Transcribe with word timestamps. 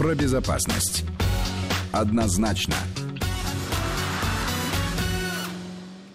про 0.00 0.14
безопасность. 0.14 1.04
Однозначно. 1.92 2.74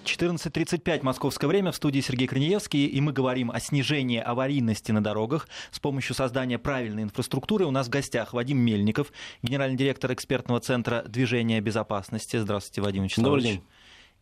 14.35 0.05 1.03
московское 1.03 1.47
время 1.47 1.71
в 1.71 1.75
студии 1.75 1.99
Сергей 1.99 2.27
Корнеевский, 2.27 2.87
и 2.87 2.99
мы 2.99 3.13
говорим 3.13 3.51
о 3.51 3.59
снижении 3.59 4.19
аварийности 4.19 4.91
на 4.91 5.03
дорогах 5.03 5.47
с 5.69 5.79
помощью 5.79 6.15
создания 6.15 6.57
правильной 6.57 7.03
инфраструктуры. 7.03 7.65
У 7.65 7.71
нас 7.71 7.85
в 7.85 7.91
гостях 7.91 8.33
Вадим 8.33 8.57
Мельников, 8.57 9.11
генеральный 9.43 9.77
директор 9.77 10.11
экспертного 10.13 10.59
центра 10.61 11.03
движения 11.07 11.61
безопасности. 11.61 12.37
Здравствуйте, 12.37 12.81
Вадим 12.81 13.03
Вячеславович. 13.03 13.43
Добрый 13.43 13.57
день. 13.57 13.63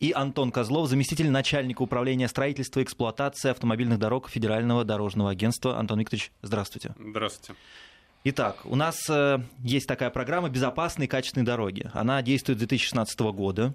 И 0.02 0.12
Антон 0.12 0.52
Козлов, 0.52 0.90
заместитель 0.90 1.30
начальника 1.30 1.84
управления 1.84 2.28
строительства 2.28 2.82
и 2.82 2.84
эксплуатации 2.84 3.52
автомобильных 3.52 3.98
дорог 3.98 4.30
Федерального 4.30 4.84
дорожного 4.84 5.30
агентства. 5.30 5.80
Антон 5.80 6.02
Викторович, 6.02 6.34
здравствуйте. 6.42 6.94
Здравствуйте. 7.00 7.58
Итак, 8.26 8.62
у 8.64 8.78
нас 8.78 9.10
э, 9.10 9.40
есть 9.60 9.86
такая 9.86 10.10
программа 10.10 10.48
«Безопасные 10.48 11.10
качественные 11.10 11.46
дороги». 11.46 11.92
Она 11.94 12.22
действует 12.22 12.58
с 12.58 12.62
2016 12.62 13.20
года. 13.20 13.74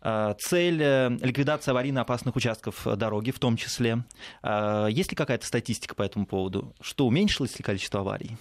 Э, 0.00 0.34
цель 0.38 0.80
э,– 0.80 1.08
ликвидация 1.20 1.72
аварийно 1.72 2.02
опасных 2.02 2.36
участков 2.36 2.86
дороги 2.96 3.32
в 3.32 3.40
том 3.40 3.56
числе. 3.56 4.04
Есть 4.44 5.10
ли 5.10 5.16
какая-то 5.16 5.44
статистика 5.44 5.96
по 5.96 6.02
этому 6.02 6.24
поводу? 6.24 6.72
Что, 6.80 7.04
уменьшилось 7.04 7.58
ли 7.58 7.64
количество 7.64 8.00
аварий? 8.02 8.36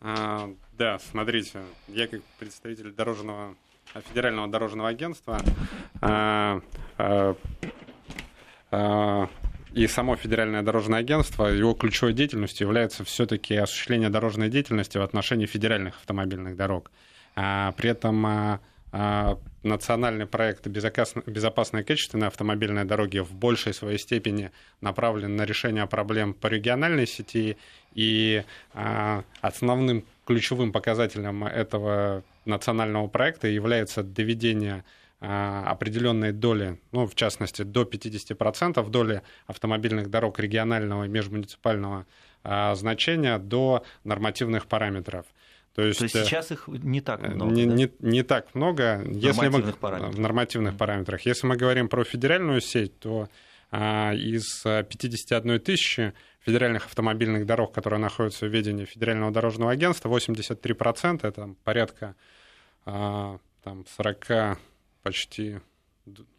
А, 0.00 0.50
да, 0.72 0.98
смотрите, 0.98 1.60
я 1.86 2.08
как 2.08 2.22
представитель 2.40 2.90
дорожного, 2.90 3.54
федерального 4.08 4.48
дорожного 4.48 4.88
агентства 4.88 5.40
а, 6.00 6.60
а, 6.98 7.36
а, 8.72 9.28
и 9.74 9.86
само 9.86 10.16
федеральное 10.16 10.62
дорожное 10.62 11.00
агентство, 11.00 11.46
его 11.46 11.74
ключевой 11.74 12.12
деятельностью 12.12 12.66
является 12.66 13.04
все-таки 13.04 13.56
осуществление 13.56 14.10
дорожной 14.10 14.48
деятельности 14.48 14.98
в 14.98 15.02
отношении 15.02 15.46
федеральных 15.46 15.96
автомобильных 15.96 16.56
дорог. 16.56 16.90
А, 17.34 17.72
при 17.72 17.90
этом 17.90 18.26
а, 18.26 18.60
а, 18.92 19.38
национальный 19.62 20.26
проект 20.26 20.66
«Безопасные 20.66 21.82
качественные 21.82 22.28
автомобильные 22.28 22.84
дороги» 22.84 23.18
в 23.20 23.32
большей 23.32 23.72
своей 23.72 23.98
степени 23.98 24.50
направлен 24.82 25.34
на 25.34 25.46
решение 25.46 25.86
проблем 25.86 26.34
по 26.34 26.48
региональной 26.48 27.06
сети, 27.06 27.56
и 27.94 28.44
а, 28.74 29.24
основным 29.40 30.04
ключевым 30.26 30.72
показателем 30.72 31.44
этого 31.44 32.22
национального 32.44 33.06
проекта 33.06 33.48
является 33.48 34.02
доведение 34.02 34.84
а, 35.24 35.64
определенной 35.70 36.32
доли, 36.32 36.80
ну, 36.90 37.06
в 37.06 37.14
частности, 37.14 37.62
до 37.62 37.82
50% 37.82 38.88
доли 38.90 39.22
автомобильных 39.46 40.10
дорог 40.10 40.38
регионального 40.38 41.04
и 41.04 41.08
межмуниципального 41.08 42.06
значения 42.74 43.38
до 43.38 43.84
нормативных 44.02 44.66
параметров– 44.66 45.26
то 45.74 45.82
есть, 45.82 45.98
То 45.98 46.04
есть 46.04 46.16
э, 46.16 46.24
сейчас 46.24 46.50
их 46.50 46.68
не 46.68 47.00
так 47.00 47.22
много? 47.22 47.52
Не, 47.52 47.64
да? 47.66 47.74
не, 47.74 47.90
не 48.00 48.22
так 48.22 48.54
много. 48.54 49.00
В 49.04 49.10
если 49.10 49.40
нормативных 49.40 49.74
мы, 49.74 49.80
параметрах. 49.80 50.14
В 50.14 50.20
нормативных 50.20 50.76
параметрах. 50.76 51.20
Если 51.22 51.46
мы 51.46 51.56
говорим 51.56 51.88
про 51.88 52.04
федеральную 52.04 52.60
сеть, 52.60 52.98
то 52.98 53.28
а, 53.70 54.12
из 54.12 54.62
51 54.62 55.60
тысячи 55.60 56.12
федеральных 56.40 56.86
автомобильных 56.86 57.46
дорог, 57.46 57.72
которые 57.72 58.00
находятся 58.00 58.46
в 58.46 58.50
ведении 58.50 58.84
Федерального 58.84 59.32
дорожного 59.32 59.70
агентства, 59.70 60.10
83% 60.10 61.26
это 61.26 61.54
порядка 61.64 62.16
а, 62.84 63.38
там, 63.64 63.86
40 63.96 64.58
почти 65.02 65.60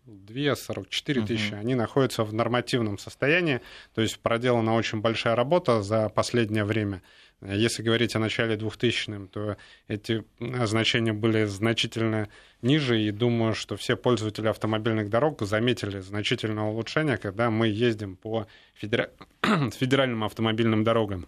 2-44 0.07 1.25
тысячи, 1.25 1.53
uh-huh. 1.53 1.59
они 1.59 1.75
находятся 1.75 2.23
в 2.23 2.33
нормативном 2.33 2.97
состоянии, 2.97 3.61
то 3.93 4.01
есть 4.01 4.19
проделана 4.19 4.75
очень 4.75 4.99
большая 4.99 5.35
работа 5.35 5.81
за 5.81 6.09
последнее 6.09 6.65
время. 6.65 7.01
Если 7.41 7.83
говорить 7.83 8.15
о 8.15 8.19
начале 8.19 8.55
2000-м, 8.55 9.27
то 9.27 9.57
эти 9.87 10.23
значения 10.39 11.11
были 11.11 11.43
значительно 11.45 12.29
ниже, 12.61 13.01
и 13.01 13.11
думаю, 13.11 13.53
что 13.53 13.75
все 13.75 13.97
пользователи 13.97 14.47
автомобильных 14.47 15.09
дорог 15.09 15.41
заметили 15.41 15.99
значительное 15.99 16.63
улучшение, 16.63 17.17
когда 17.17 17.49
мы 17.49 17.67
ездим 17.67 18.15
по 18.15 18.47
федера... 18.75 19.09
федеральным 19.77 20.23
автомобильным 20.23 20.85
дорогам. 20.85 21.27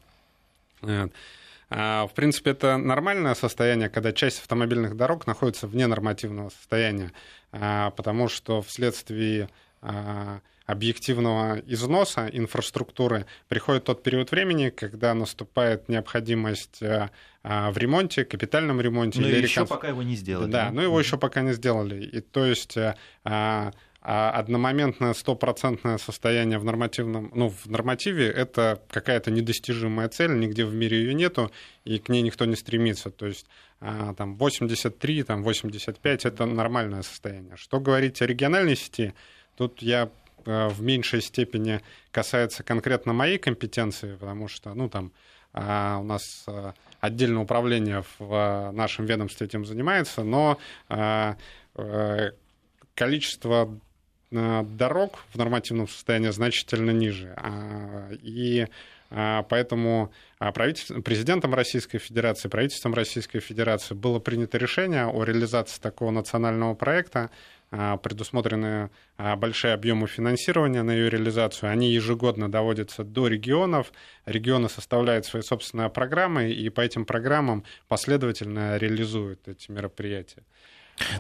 А, 1.70 2.08
в 2.08 2.14
принципе, 2.14 2.52
это 2.52 2.78
нормальное 2.78 3.34
состояние, 3.36 3.90
когда 3.90 4.12
часть 4.12 4.40
автомобильных 4.40 4.96
дорог 4.96 5.28
находится 5.28 5.68
вне 5.68 5.88
нормативного 5.88 6.50
состояния, 6.50 7.12
а, 7.52 7.92
потому 7.92 8.28
что 8.28 8.62
вследствие 8.62 9.50
а, 9.81 10.42
объективного 10.66 11.59
износа 11.66 12.28
инфраструктуры 12.31 13.25
приходит 13.48 13.86
тот 13.86 14.04
период 14.04 14.31
времени, 14.31 14.70
когда 14.70 15.14
наступает 15.14 15.90
необходимость 15.90 16.81
в 16.81 17.78
ремонте, 17.78 18.25
капитальном 18.25 18.81
ремонте. 18.81 19.22
Но 19.22 19.28
или 19.28 19.36
еще 19.36 19.62
реконструк... 19.62 19.70
пока 19.70 19.88
его 19.90 20.02
не 20.02 20.16
сделали. 20.16 20.50
Да, 20.50 20.66
да? 20.66 20.72
но 20.72 20.81
его 20.81 21.00
еще 21.00 21.20
пока 21.20 21.42
не 21.42 21.54
сделали. 21.54 22.04
И 22.04 22.20
то 22.20 22.46
есть 22.46 22.75
а, 24.08 24.30
а 24.30 24.40
одномоментное 24.40 25.14
стопроцентное 25.14 25.98
состояние 25.98 26.60
в 26.60 26.64
нормативном, 26.64 27.32
ну, 27.34 27.50
в 27.50 27.66
нормативе 27.66 28.28
это 28.28 28.82
какая-то 28.90 29.32
недостижимая 29.32 30.10
цель, 30.10 30.38
нигде 30.38 30.66
в 30.66 30.74
мире 30.74 31.00
ее 31.00 31.14
нету, 31.14 31.52
и 31.84 31.98
к 32.00 32.10
ней 32.10 32.22
никто 32.22 32.46
не 32.46 32.56
стремится. 32.56 33.10
То 33.10 33.26
есть 33.26 33.48
там 33.80 34.36
83, 34.38 35.24
там 35.24 35.44
85 35.44 36.26
это 36.26 36.46
нормальное 36.46 37.02
состояние. 37.02 37.56
Что 37.58 37.80
говорить 37.80 38.22
о 38.22 38.26
региональной 38.26 38.76
сети, 38.76 39.14
тут 39.58 39.82
я 39.82 40.10
Э, 40.46 40.68
в 40.68 40.82
меньшей 40.82 41.22
степени 41.22 41.82
касается 42.12 42.64
конкретно 42.64 43.14
моей 43.14 43.38
компетенции, 43.38 44.16
потому 44.16 44.48
что, 44.48 44.74
ну, 44.74 44.90
там, 44.90 45.12
а, 45.54 45.98
у 46.00 46.04
нас 46.04 46.46
отдельное 47.00 47.42
управление 47.42 48.04
в 48.20 48.72
нашем 48.74 49.06
ведомстве 49.06 49.48
этим 49.48 49.66
занимается, 49.66 50.24
но 50.24 50.60
количество 52.94 53.80
дорог 54.78 55.19
в 55.34 55.38
нормативном 55.38 55.88
состоянии 55.88 56.29
значительно 56.29 56.91
ниже. 56.91 57.34
А, 57.38 58.09
и 58.22 58.68
Поэтому 59.07 60.12
президентом 60.40 61.53
Российской 61.53 62.00
Федерации, 62.00 62.50
правительством 62.50 62.95
Российской 62.95 63.40
Федерации 63.40 63.94
было 63.94 64.18
принято 64.19 64.57
решение 64.57 65.06
о 65.06 65.24
реализации 65.24 65.79
такого 65.79 66.09
национального 66.09 66.74
проекта, 66.74 67.29
а, 67.72 67.97
предусмотрены 67.97 68.90
а, 69.18 69.35
большие 69.35 69.74
объемы 69.74 70.07
финансирования 70.07 70.84
на 70.84 70.91
ее 70.91 71.09
реализацию. 71.09 71.72
Они 71.72 71.91
ежегодно 71.91 72.50
доводятся 72.50 73.03
до 73.03 73.28
регионов. 73.28 73.91
Регионы 74.25 74.69
составляют 74.69 75.25
свои 75.25 75.41
собственные 75.41 75.90
программы, 75.90 76.51
и 76.51 76.69
по 76.69 76.81
этим 76.81 77.06
программам 77.06 77.63
последовательно 77.88 78.78
реализуют 78.78 79.47
эти 79.47 79.72
мероприятия. 79.72 80.44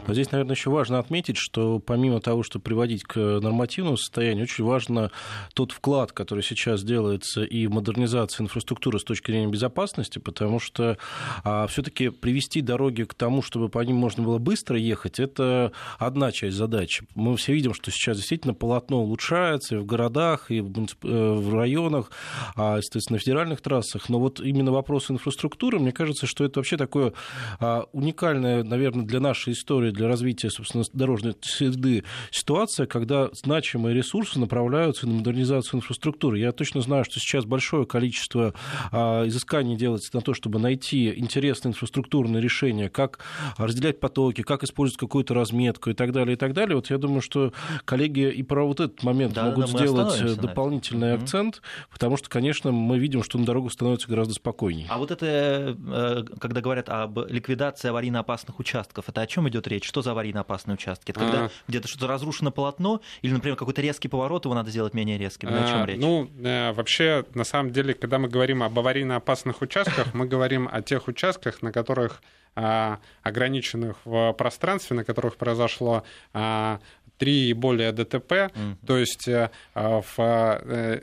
Но 0.07 0.13
здесь, 0.13 0.31
наверное, 0.31 0.55
еще 0.55 0.69
важно 0.69 0.99
отметить, 0.99 1.37
что 1.37 1.79
помимо 1.79 2.21
того, 2.21 2.43
что 2.43 2.59
приводить 2.59 3.03
к 3.03 3.17
нормативному 3.19 3.97
состоянию, 3.97 4.43
очень 4.43 4.63
важно 4.63 5.11
тот 5.53 5.71
вклад, 5.71 6.11
который 6.11 6.43
сейчас 6.43 6.83
делается 6.83 7.43
и 7.43 7.67
в 7.67 7.71
модернизацию 7.71 8.45
инфраструктуры 8.45 8.99
с 8.99 9.03
точки 9.03 9.31
зрения 9.31 9.47
безопасности, 9.47 10.19
потому 10.19 10.59
что 10.59 10.97
а, 11.43 11.67
все-таки 11.67 12.09
привести 12.09 12.61
дороги 12.61 13.03
к 13.03 13.13
тому, 13.13 13.41
чтобы 13.41 13.69
по 13.69 13.79
ним 13.79 13.97
можно 13.97 14.23
было 14.23 14.37
быстро 14.37 14.77
ехать, 14.77 15.19
это 15.19 15.71
одна 15.97 16.31
часть 16.31 16.55
задачи. 16.55 17.05
Мы 17.15 17.35
все 17.35 17.53
видим, 17.53 17.73
что 17.73 17.91
сейчас 17.91 18.17
действительно 18.17 18.53
полотно 18.53 19.01
улучшается 19.01 19.75
и 19.75 19.79
в 19.79 19.85
городах, 19.85 20.51
и 20.51 20.61
в 20.61 20.87
э, 21.03 21.51
районах, 21.51 22.11
а, 22.55 22.77
естественно, 22.77 23.19
федеральных 23.19 23.61
трассах. 23.61 24.07
Но 24.09 24.19
вот 24.19 24.39
именно 24.39 24.71
вопрос 24.71 25.11
инфраструктуры, 25.11 25.79
мне 25.79 25.91
кажется, 25.91 26.27
что 26.27 26.45
это 26.45 26.59
вообще 26.59 26.77
такое 26.77 27.13
а, 27.59 27.85
уникальное, 27.91 28.63
наверное, 28.63 29.05
для 29.05 29.19
нашей 29.19 29.53
истории 29.53 29.64
история 29.65 29.91
для 29.91 30.07
развития, 30.07 30.51
собственно, 30.51 30.83
дорожной 30.93 31.35
среды 31.41 32.03
ситуация, 32.29 32.85
когда 32.85 33.29
значимые 33.33 33.95
ресурсы 33.95 34.39
направляются 34.39 35.07
на 35.07 35.13
модернизацию 35.13 35.79
инфраструктуры. 35.79 36.37
Я 36.37 36.51
точно 36.51 36.81
знаю, 36.81 37.03
что 37.03 37.19
сейчас 37.19 37.45
большое 37.45 37.87
количество 37.87 38.53
а, 38.91 39.27
изысканий 39.27 39.75
делается 39.75 40.11
на 40.13 40.21
то, 40.21 40.35
чтобы 40.35 40.59
найти 40.59 41.11
интересные 41.17 41.71
инфраструктурные 41.71 42.43
решения, 42.43 42.89
как 42.89 43.19
разделять 43.57 43.99
потоки, 43.99 44.43
как 44.43 44.63
использовать 44.63 44.99
какую-то 44.99 45.33
разметку 45.33 45.89
и 45.89 45.93
так 45.95 46.11
далее, 46.11 46.35
и 46.35 46.37
так 46.37 46.53
далее. 46.53 46.75
Вот 46.75 46.91
я 46.91 46.99
думаю, 46.99 47.21
что 47.21 47.51
коллеги 47.85 48.29
и 48.29 48.43
про 48.43 48.67
вот 48.67 48.79
этот 48.79 49.01
момент 49.01 49.33
да, 49.33 49.45
могут 49.45 49.71
да, 49.71 49.79
сделать 49.79 50.39
дополнительный 50.39 51.09
на 51.09 51.13
акцент, 51.15 51.63
потому 51.91 52.17
что, 52.17 52.29
конечно, 52.29 52.71
мы 52.71 52.99
видим, 52.99 53.23
что 53.23 53.39
на 53.39 53.45
дорогу 53.45 53.71
становится 53.71 54.07
гораздо 54.07 54.35
спокойнее. 54.35 54.85
А 54.91 54.99
вот 54.99 55.09
это, 55.09 55.25
э, 55.25 56.23
когда 56.39 56.61
говорят 56.61 56.87
об 56.87 57.17
ликвидации 57.27 57.89
аварийно 57.89 58.19
опасных 58.19 58.59
участков, 58.59 59.09
это 59.09 59.21
о 59.21 59.27
чем 59.27 59.49
идет? 59.49 59.54
Идет 59.55 59.67
речь? 59.67 59.87
Что 59.87 60.01
за 60.01 60.11
аварийно 60.11 60.41
опасные 60.41 60.75
участки? 60.75 61.11
Это 61.11 61.19
когда 61.19 61.45
а... 61.45 61.49
где-то 61.67 61.87
что-то 61.87 62.07
разрушено 62.07 62.51
полотно, 62.51 63.01
или, 63.21 63.33
например, 63.33 63.55
какой-то 63.57 63.81
резкий 63.81 64.07
поворот, 64.07 64.45
его 64.45 64.53
надо 64.53 64.69
сделать 64.69 64.93
менее 64.93 65.17
резким? 65.17 65.49
А, 65.49 65.63
о 65.63 65.67
чем 65.67 65.85
речь? 65.85 65.99
Ну, 65.99 66.29
э, 66.43 66.71
вообще, 66.73 67.25
на 67.33 67.43
самом 67.43 67.71
деле, 67.71 67.93
когда 67.93 68.19
мы 68.19 68.27
говорим 68.27 68.63
об 68.63 68.77
аварийно 68.77 69.15
опасных 69.15 69.61
участках, 69.61 70.13
мы 70.13 70.27
говорим 70.27 70.69
о 70.71 70.81
тех 70.81 71.07
участках, 71.07 71.61
на 71.61 71.71
которых 71.71 72.21
а, 72.55 72.99
ограниченных 73.21 73.97
в 74.05 74.33
пространстве, 74.33 74.95
на 74.95 75.03
которых 75.03 75.35
произошло 75.35 76.03
а, 76.33 76.79
три 77.17 77.49
и 77.49 77.53
более 77.53 77.91
ДТП, 77.91 78.31
mm-hmm. 78.31 78.75
то 78.85 78.97
есть 78.97 79.27
э, 79.27 79.49
в, 79.73 80.13
э, 80.17 81.01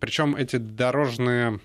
причем 0.00 0.34
эти 0.36 0.56
дорожные 0.56 1.60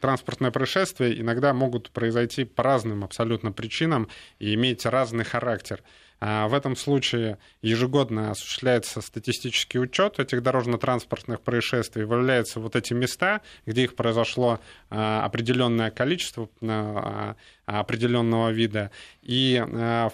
транспортное 0.00 0.50
происшествие 0.50 1.20
иногда 1.20 1.52
могут 1.52 1.90
произойти 1.90 2.44
по 2.44 2.62
разным 2.62 3.04
абсолютно 3.04 3.52
причинам 3.52 4.08
и 4.38 4.54
иметь 4.54 4.86
разный 4.86 5.24
характер. 5.24 5.82
А 6.18 6.48
в 6.48 6.54
этом 6.54 6.76
случае 6.76 7.36
ежегодно 7.60 8.30
осуществляется 8.30 9.02
статистический 9.02 9.78
учет 9.78 10.18
этих 10.18 10.42
дорожно-транспортных 10.42 11.42
происшествий, 11.42 12.04
выявляются 12.04 12.58
вот 12.58 12.74
эти 12.74 12.94
места, 12.94 13.42
где 13.66 13.84
их 13.84 13.96
произошло 13.96 14.58
а, 14.88 15.24
определенное 15.26 15.90
количество 15.90 16.48
а, 16.62 17.36
определенного 17.66 18.50
вида, 18.50 18.92
и 19.22 19.60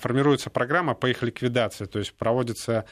формируется 0.00 0.48
программа 0.48 0.94
по 0.94 1.06
их 1.06 1.22
ликвидации, 1.22 1.84
то 1.84 1.98
есть 1.98 2.14
проводится 2.14 2.86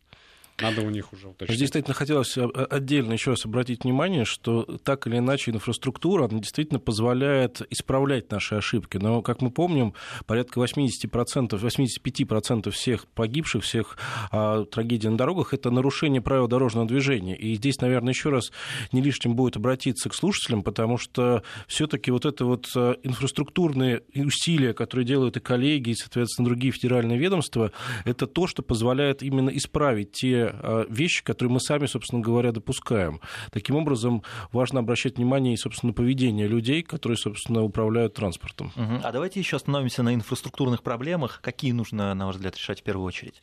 надо 0.61 0.81
у 0.81 0.89
них 0.89 1.13
уже 1.13 1.27
уточнить. 1.27 1.59
Действительно, 1.59 1.93
хотелось 1.93 2.35
э, 2.37 2.43
отдельно 2.43 3.13
еще 3.13 3.31
раз 3.31 3.45
обратить 3.45 3.83
внимание, 3.83 4.25
что 4.25 4.63
так 4.83 5.05
или 5.05 5.17
иначе 5.17 5.51
инфраструктура 5.51 6.25
она 6.25 6.39
действительно 6.39 6.79
позволяет 6.79 7.61
исправлять 7.69 8.31
наши 8.31 8.55
ошибки. 8.55 8.97
Но, 8.97 9.21
как 9.21 9.41
мы 9.41 9.51
помним, 9.51 9.93
порядка 10.25 10.59
80%, 10.59 11.49
85% 11.49 12.71
всех 12.71 13.07
погибших, 13.07 13.63
всех 13.63 13.97
а, 14.31 14.65
трагедий 14.65 15.09
на 15.09 15.17
дорогах– 15.17 15.47
это 15.53 15.69
нарушение 15.69 16.21
правил 16.21 16.47
дорожного 16.47 16.87
движения. 16.87 17.35
И 17.35 17.55
здесь, 17.55 17.79
наверное, 17.79 18.13
еще 18.13 18.29
раз 18.29 18.51
не 18.91 19.01
лишним 19.01 19.35
будет 19.35 19.57
обратиться 19.57 20.09
к 20.09 20.15
слушателям, 20.15 20.63
потому 20.63 20.97
что 20.97 21.43
все-таки 21.67 22.09
вот 22.09 22.25
это 22.25 22.45
вот 22.45 22.67
э, 22.75 22.95
инфраструктурные 23.03 24.01
усилия, 24.15 24.73
которые 24.73 25.05
делают 25.05 25.37
и 25.37 25.39
коллеги, 25.39 25.91
и, 25.91 25.95
соответственно, 25.95 26.47
другие 26.47 26.71
федеральные 26.71 27.19
ведомства, 27.19 27.71
это 28.05 28.25
то, 28.25 28.47
что 28.47 28.63
позволяет 28.63 29.21
именно 29.21 29.49
исправить 29.51 30.13
те 30.13 30.46
Э, 30.61 30.85
вещи, 30.89 31.23
которые 31.23 31.53
мы 31.53 31.59
сами, 31.59 31.85
собственно 31.85 32.21
говоря, 32.21 32.51
допускаем. 32.51 33.21
Таким 33.51 33.75
образом, 33.75 34.23
важно 34.51 34.79
обращать 34.79 35.17
внимание 35.17 35.53
и, 35.53 35.57
собственно, 35.57 35.93
поведение 35.93 36.47
людей, 36.47 36.83
которые, 36.83 37.17
собственно, 37.17 37.63
управляют 37.63 38.13
транспортом. 38.13 38.71
Угу. 38.75 39.01
А 39.03 39.11
давайте 39.11 39.39
еще 39.39 39.57
остановимся 39.57 40.03
на 40.03 40.13
инфраструктурных 40.13 40.83
проблемах. 40.83 41.39
Какие 41.41 41.71
нужно, 41.71 42.13
на 42.13 42.25
ваш 42.27 42.35
взгляд, 42.35 42.55
решать 42.55 42.81
в 42.81 42.83
первую 42.83 43.05
очередь? 43.05 43.41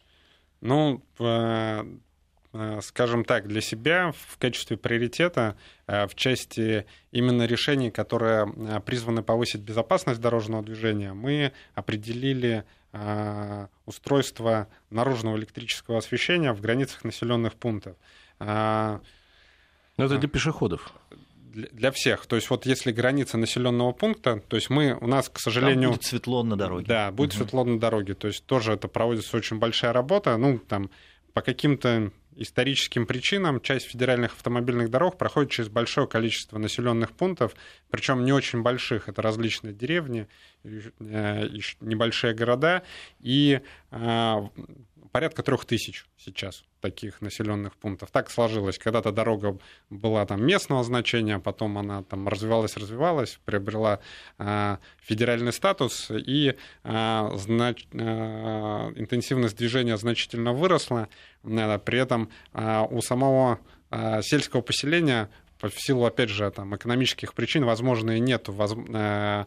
Ну, 0.60 1.02
э, 1.18 1.84
э, 2.52 2.80
скажем 2.82 3.24
так, 3.24 3.48
для 3.48 3.60
себя 3.60 4.12
в 4.16 4.38
качестве 4.38 4.76
приоритета 4.76 5.56
в 5.86 6.10
части 6.14 6.86
именно 7.12 7.44
решений, 7.44 7.90
которые 7.90 8.80
призваны 8.86 9.22
повысить 9.22 9.60
безопасность 9.60 10.20
дорожного 10.20 10.62
движения, 10.62 11.12
мы 11.12 11.52
определили 11.74 12.64
а, 12.96 13.68
устройства 13.86 14.68
наружного 14.90 15.36
электрического 15.36 15.98
освещения 15.98 16.52
в 16.52 16.60
границах 16.60 17.02
населенных 17.02 17.54
пунктов. 17.54 17.96
А, 18.38 19.00
Но 19.96 20.04
это 20.04 20.18
для 20.18 20.28
пешеходов 20.28 20.92
для 21.54 21.92
всех. 21.92 22.26
То 22.26 22.36
есть 22.36 22.50
вот 22.50 22.66
если 22.66 22.90
граница 22.90 23.38
населенного 23.38 23.92
пункта, 23.92 24.42
то 24.48 24.56
есть 24.56 24.70
мы 24.70 24.98
у 25.00 25.06
нас, 25.06 25.28
к 25.28 25.38
сожалению... 25.38 25.90
Там 25.90 25.92
будет 25.92 26.04
светло 26.04 26.42
на 26.42 26.56
дороге. 26.56 26.86
Да, 26.86 27.12
будет 27.12 27.30
угу. 27.30 27.38
светло 27.38 27.64
на 27.64 27.78
дороге. 27.78 28.14
То 28.14 28.26
есть 28.26 28.44
тоже 28.44 28.72
это 28.72 28.88
проводится 28.88 29.36
очень 29.36 29.58
большая 29.58 29.92
работа. 29.92 30.36
Ну, 30.36 30.58
там 30.58 30.90
по 31.32 31.42
каким-то 31.42 32.10
историческим 32.36 33.06
причинам. 33.06 33.60
Часть 33.60 33.86
федеральных 33.86 34.32
автомобильных 34.32 34.90
дорог 34.90 35.18
проходит 35.18 35.50
через 35.50 35.68
большое 35.68 36.06
количество 36.06 36.58
населенных 36.58 37.12
пунктов, 37.12 37.54
причем 37.90 38.24
не 38.24 38.32
очень 38.32 38.62
больших, 38.62 39.08
это 39.08 39.22
различные 39.22 39.72
деревни, 39.74 40.26
э, 40.64 41.48
небольшие 41.80 42.34
города, 42.34 42.82
и 43.20 43.60
э, 43.90 44.48
порядка 45.14 45.44
трех 45.44 45.64
тысяч 45.64 46.06
сейчас 46.18 46.64
таких 46.80 47.20
населенных 47.20 47.76
пунктов. 47.76 48.10
Так 48.10 48.32
сложилось. 48.32 48.78
Когда-то 48.78 49.12
дорога 49.12 49.56
была 49.88 50.26
там 50.26 50.44
местного 50.44 50.82
значения, 50.82 51.38
потом 51.38 51.78
она 51.78 52.02
там 52.02 52.26
развивалась, 52.26 52.76
развивалась, 52.76 53.38
приобрела 53.44 54.00
э, 54.38 54.78
федеральный 55.00 55.52
статус, 55.52 56.10
и 56.10 56.56
э, 56.82 57.30
знач... 57.36 57.86
э, 57.92 57.96
интенсивность 57.96 59.56
движения 59.56 59.96
значительно 59.96 60.52
выросла. 60.52 61.08
Э, 61.44 61.78
при 61.78 62.00
этом 62.00 62.28
э, 62.52 62.84
у 62.90 63.00
самого 63.00 63.60
э, 63.92 64.20
сельского 64.20 64.62
поселения 64.62 65.30
в 65.62 65.70
силу, 65.78 66.06
опять 66.06 66.30
же, 66.30 66.50
там, 66.50 66.74
экономических 66.74 67.34
причин, 67.34 67.64
возможно, 67.64 68.16
и 68.16 68.18
нет 68.18 68.48
воз... 68.48 68.74
э, 68.76 69.44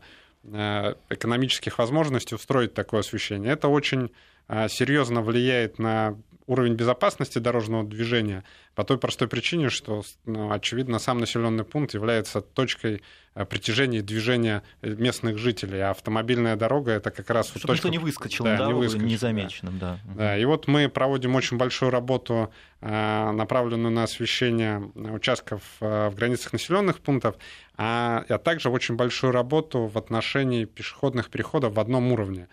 экономических 1.09 1.77
возможностей 1.77 2.35
устроить 2.35 2.73
такое 2.73 3.01
освещение. 3.01 3.51
Это 3.51 3.67
очень 3.67 4.11
серьезно 4.49 5.21
влияет 5.21 5.79
на 5.79 6.17
уровень 6.47 6.73
безопасности 6.73 7.39
дорожного 7.39 7.83
движения 7.83 8.43
по 8.73 8.83
той 8.83 8.97
простой 8.97 9.27
причине, 9.27 9.69
что, 9.69 10.03
ну, 10.25 10.51
очевидно, 10.51 10.97
сам 10.97 11.19
населенный 11.19 11.65
пункт 11.65 11.93
является 11.93 12.41
точкой 12.41 13.03
а, 13.33 13.43
притяжения 13.43 14.01
движения 14.01 14.63
местных 14.81 15.37
жителей, 15.37 15.81
а 15.81 15.91
автомобильная 15.91 16.55
дорога 16.55 16.91
это 16.91 17.11
как 17.11 17.29
раз 17.29 17.49
Чтобы 17.49 17.73
точка... 17.73 17.89
не 17.89 17.97
выскочил 17.97 18.45
да, 18.45 18.57
дорогу 18.57 18.79
не 18.79 18.85
выскочил, 18.85 19.07
незамеченным. 19.07 19.77
Да. 19.77 19.99
Да. 20.05 20.13
да. 20.13 20.37
И 20.37 20.45
вот 20.45 20.67
мы 20.67 20.87
проводим 20.87 21.35
очень 21.35 21.57
большую 21.57 21.91
работу, 21.91 22.53
а, 22.79 23.33
направленную 23.33 23.91
на 23.91 24.03
освещение 24.03 24.89
участков 24.95 25.61
в 25.81 26.13
границах 26.15 26.53
населенных 26.53 26.99
пунктов, 26.99 27.35
а, 27.75 28.23
а 28.29 28.37
также 28.37 28.69
очень 28.69 28.95
большую 28.95 29.33
работу 29.33 29.87
в 29.87 29.97
отношении 29.97 30.63
пешеходных 30.63 31.29
переходов 31.29 31.73
в 31.73 31.79
одном 31.79 32.11
уровне 32.13 32.47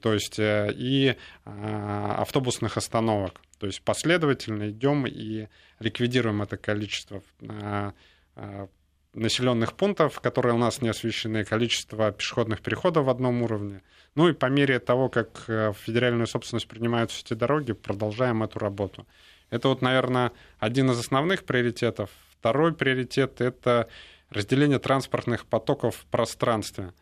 то 0.00 0.12
есть 0.12 0.38
э, 0.38 0.72
и 0.74 1.16
а, 1.44 2.16
автобусных 2.18 2.76
остановок. 2.76 3.40
То 3.58 3.66
есть 3.66 3.82
последовательно 3.82 4.70
идем 4.70 5.06
и 5.06 5.48
ликвидируем 5.80 6.42
это 6.42 6.56
количество 6.56 7.22
а, 7.48 7.92
а, 8.36 8.68
населенных 9.14 9.74
пунктов, 9.74 10.20
которые 10.20 10.54
у 10.54 10.58
нас 10.58 10.80
не 10.80 10.88
освещены, 10.88 11.44
количество 11.44 12.12
пешеходных 12.12 12.60
переходов 12.60 13.06
в 13.06 13.10
одном 13.10 13.42
уровне. 13.42 13.82
Ну 14.14 14.28
и 14.28 14.32
по 14.32 14.46
мере 14.46 14.78
того, 14.78 15.08
как 15.08 15.44
э, 15.48 15.70
в 15.70 15.76
федеральную 15.76 16.26
собственность 16.26 16.68
принимаются 16.68 17.20
эти 17.24 17.34
дороги, 17.34 17.72
продолжаем 17.72 18.42
эту 18.42 18.58
работу. 18.58 19.06
Это 19.50 19.68
вот, 19.68 19.82
наверное, 19.82 20.32
один 20.58 20.90
из 20.90 20.98
основных 20.98 21.44
приоритетов. 21.44 22.10
Второй 22.38 22.74
приоритет– 22.74 23.36
это 23.40 23.88
разделение 24.30 24.78
транспортных 24.78 25.46
потоков 25.46 25.96
в 25.96 26.06
пространстве. 26.06 26.92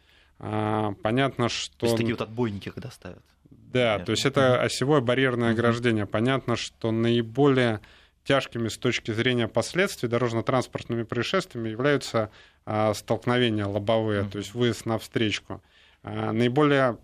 А, 0.40 0.94
понятно, 1.02 1.48
что... 1.48 1.76
То 1.76 1.86
есть 1.86 1.96
такие 1.98 2.14
вот 2.14 2.22
отбойники, 2.22 2.70
когда 2.70 2.90
ставят. 2.90 3.22
Да, 3.50 3.92
Понятно. 3.92 4.06
то 4.06 4.12
есть 4.12 4.24
это 4.24 4.60
осевое 4.62 5.00
барьерное 5.00 5.50
ограждение. 5.50 6.06
Понятно, 6.06 6.56
что 6.56 6.90
наиболее 6.90 7.80
тяжкими 8.24 8.68
с 8.68 8.78
точки 8.78 9.12
зрения 9.12 9.48
последствий 9.48 10.08
дорожно-транспортными 10.08 11.04
происшествиями 11.04 11.68
являются 11.68 12.30
а, 12.64 12.94
столкновения 12.94 13.66
лобовые, 13.66 14.24
то 14.24 14.38
есть 14.38 14.54
выезд 14.54 14.86
на 14.86 14.98
встречку. 14.98 15.62
А, 16.02 16.32
наиболее 16.32 16.98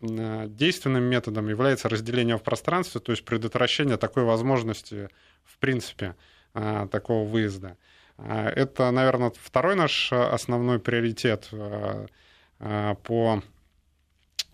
действенным 0.00 1.04
методом 1.04 1.48
является 1.48 1.88
разделение 1.88 2.38
в 2.38 2.42
пространстве, 2.42 3.00
то 3.00 3.12
есть 3.12 3.24
предотвращение 3.24 3.96
такой 3.96 4.22
возможности, 4.22 5.08
в 5.44 5.58
принципе, 5.58 6.14
такого 6.52 7.28
выезда. 7.28 7.76
Это, 8.16 8.92
наверное, 8.92 9.32
второй 9.42 9.74
наш 9.74 10.12
основной 10.12 10.78
приоритет 10.78 11.50
по 12.58 13.42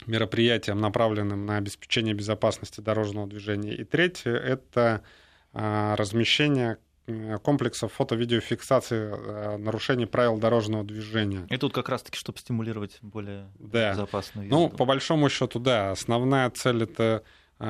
мероприятиям, 0.07 0.81
направленным 0.81 1.47
на 1.47 1.57
обеспечение 1.57 2.15
безопасности 2.15 2.81
дорожного 2.81 3.27
движения. 3.27 3.75
И 3.75 3.85
третье– 3.85 4.33
это 4.33 5.03
а, 5.53 5.97
размещение 5.97 6.79
э, 7.07 7.39
комплексов 7.39 7.93
фото-видеофиксации 7.93 9.13
э, 9.15 9.57
нарушений 9.57 10.07
правил 10.07 10.39
дорожного 10.39 10.85
движения. 10.85 11.47
И 11.51 11.57
тут 11.57 11.73
как 11.73 11.89
раз-таки, 11.89 12.19
чтобы 12.19 12.39
стимулировать 12.39 12.99
более 13.03 13.51
да. 13.59 13.93
безопасную 13.93 14.47
езду. 14.47 14.59
Ну, 14.59 14.69
по 14.69 14.85
большому 14.85 15.29
счету, 15.29 15.59
да. 15.59 15.93
Основная 15.93 16.51
цель— 16.51 16.83
это 16.85 17.23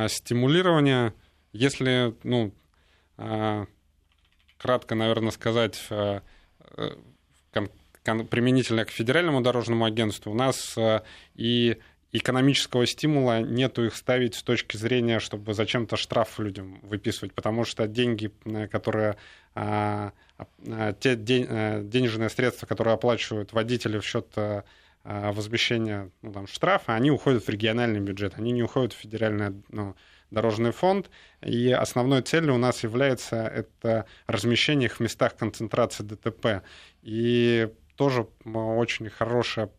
стимулирование. 0.08 1.14
Если, 1.52 2.16
ну, 2.24 2.52
кратко, 4.56 4.94
наверное, 4.94 5.30
сказать, 5.30 5.80
э, 5.90 6.20
применительно 8.04 8.84
к 8.84 8.90
федеральному 8.90 9.40
дорожному 9.40 9.84
агентству, 9.84 10.32
у 10.32 10.34
нас 10.34 10.76
и 11.34 11.78
экономического 12.14 12.86
стимула 12.86 13.40
нету 13.40 13.84
их 13.84 13.96
ставить 13.96 14.36
с 14.36 14.42
точки 14.44 14.76
зрения, 14.76 15.18
чтобы 15.18 15.52
зачем-то 15.52 15.96
штраф 15.96 16.38
людям 16.38 16.78
выписывать, 16.82 17.34
потому 17.34 17.64
что 17.64 17.88
деньги, 17.88 18.30
э, 18.44 18.68
которые 18.68 19.16
а, 19.56 20.12
а, 20.68 20.92
те 20.92 21.14
э, 21.14 21.82
денежные 21.82 22.30
средства, 22.30 22.66
которые 22.66 22.94
оплачивают 22.94 23.52
водители 23.52 23.98
в 23.98 24.06
счет 24.06 24.28
э, 24.36 24.62
возмещения 25.02 26.10
ну, 26.22 26.32
там, 26.32 26.46
штрафа, 26.46 26.94
они 26.94 27.10
уходят 27.10 27.44
в 27.44 27.48
региональный 27.48 28.00
бюджет, 28.00 28.34
они 28.36 28.52
не 28.52 28.62
уходят 28.62 28.92
в 28.92 28.96
федеральный 28.96 29.60
ну, 29.70 29.96
дорожный 30.30 30.70
фонд. 30.70 31.10
И 31.42 31.72
основной 31.72 32.22
целью 32.22 32.54
у 32.54 32.58
нас 32.58 32.84
является 32.84 33.36
это 33.36 34.06
размещение 34.28 34.86
их 34.86 34.96
в 34.96 35.00
местах 35.00 35.36
концентрации 35.36 36.04
ДТП. 36.04 36.62
И 37.02 37.68
тоже 37.96 38.26
очень 38.44 39.08
хорошая 39.08 39.70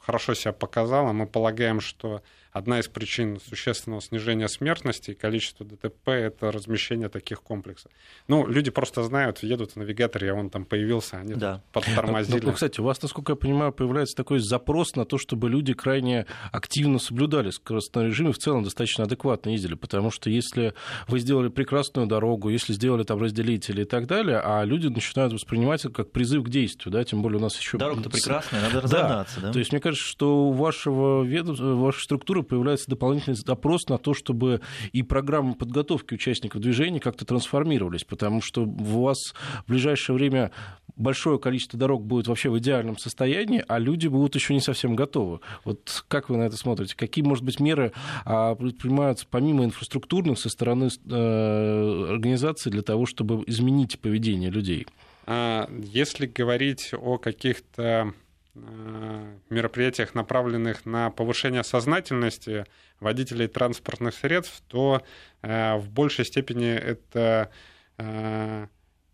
хорошо 0.00 0.34
себя 0.34 0.52
показала. 0.52 1.12
Мы 1.12 1.26
полагаем, 1.26 1.80
что 1.80 2.22
одна 2.52 2.80
из 2.80 2.88
причин 2.88 3.40
существенного 3.40 4.02
снижения 4.02 4.46
смертности 4.46 5.12
и 5.12 5.14
количества 5.14 5.64
ДТП– 5.64 6.08
это 6.08 6.52
размещение 6.52 7.08
таких 7.08 7.42
комплексов. 7.42 7.90
Ну, 8.28 8.46
люди 8.46 8.70
просто 8.70 9.02
знают, 9.02 9.42
едут 9.42 9.72
в 9.72 9.76
навигаторе, 9.76 10.32
а 10.32 10.34
он 10.34 10.50
там 10.50 10.66
появился, 10.66 11.18
они 11.18 11.34
да. 11.34 11.62
подтормозили. 11.72 12.44
Ну, 12.44 12.52
кстати, 12.52 12.80
у 12.80 12.84
вас, 12.84 13.00
насколько 13.00 13.32
я 13.32 13.36
понимаю, 13.36 13.72
появляется 13.72 14.14
такой 14.14 14.38
запрос 14.38 14.94
на 14.96 15.06
то, 15.06 15.16
чтобы 15.16 15.48
люди 15.48 15.72
крайне 15.72 16.26
активно 16.52 16.98
соблюдали 16.98 17.50
скоростной 17.50 18.06
режим 18.06 18.28
и 18.28 18.32
в 18.32 18.38
целом 18.38 18.64
достаточно 18.64 19.04
адекватно 19.04 19.50
ездили, 19.50 19.74
потому 19.74 20.10
что 20.10 20.28
если 20.28 20.74
вы 21.08 21.20
сделали 21.20 21.48
прекрасную 21.48 22.06
дорогу, 22.06 22.50
если 22.50 22.74
сделали 22.74 23.04
там 23.04 23.20
разделители 23.20 23.82
и 23.82 23.86
так 23.86 24.06
далее, 24.06 24.40
а 24.44 24.62
люди 24.64 24.88
начинают 24.88 25.32
воспринимать 25.32 25.84
это 25.84 25.94
как 25.94 26.12
призыв 26.12 26.44
к 26.44 26.50
действию, 26.50 26.92
да, 26.92 27.02
тем 27.04 27.22
более 27.22 27.38
у 27.38 27.42
нас 27.42 27.58
еще... 27.58 27.78
Дорога-то 27.78 28.10
прекрасная, 28.10 28.60
надо 28.60 28.80
разогнаться, 28.82 29.40
да? 29.40 29.46
да? 29.46 29.52
То 29.52 29.58
есть, 29.58 29.72
мне 29.72 29.80
кажется, 29.80 30.06
что 30.06 30.48
у 30.48 30.52
вашего 30.52 31.22
ведомства, 31.22 31.74
вашей 31.74 32.02
структуры 32.02 32.41
появляется 32.42 32.88
дополнительный 32.88 33.36
запрос 33.36 33.88
на 33.88 33.98
то, 33.98 34.14
чтобы 34.14 34.60
и 34.92 35.02
программы 35.02 35.54
подготовки 35.54 36.14
участников 36.14 36.60
движения 36.60 37.00
как-то 37.00 37.24
трансформировались, 37.24 38.04
потому 38.04 38.40
что 38.40 38.62
у 38.64 39.02
вас 39.04 39.18
в 39.64 39.68
ближайшее 39.68 40.16
время 40.16 40.50
большое 40.96 41.38
количество 41.38 41.78
дорог 41.78 42.04
будет 42.04 42.26
вообще 42.26 42.50
в 42.50 42.58
идеальном 42.58 42.98
состоянии, 42.98 43.64
а 43.66 43.78
люди 43.78 44.08
будут 44.08 44.34
еще 44.34 44.54
не 44.54 44.60
совсем 44.60 44.94
готовы. 44.94 45.40
Вот 45.64 46.04
как 46.08 46.28
вы 46.28 46.36
на 46.36 46.42
это 46.42 46.56
смотрите? 46.56 46.96
Какие, 46.96 47.24
может 47.24 47.44
быть, 47.44 47.60
меры 47.60 47.92
а, 48.24 48.54
предпринимаются 48.54 49.26
помимо 49.28 49.64
инфраструктурных 49.64 50.38
со 50.38 50.48
стороны 50.48 50.88
э, 50.88 52.06
организации 52.10 52.70
для 52.70 52.82
того, 52.82 53.06
чтобы 53.06 53.42
изменить 53.46 53.98
поведение 54.00 54.50
людей? 54.50 54.86
А, 55.26 55.68
если 55.70 56.26
говорить 56.26 56.90
о 56.92 57.18
каких-то 57.18 58.12
мероприятиях, 58.54 60.14
направленных 60.14 60.84
на 60.84 61.10
повышение 61.10 61.64
сознательности 61.64 62.66
водителей 63.00 63.48
транспортных 63.48 64.14
средств, 64.14 64.62
то 64.68 65.02
э, 65.40 65.76
в 65.76 65.88
большей 65.88 66.24
степени 66.24 66.70
это 66.70 67.50
э, 67.96 68.66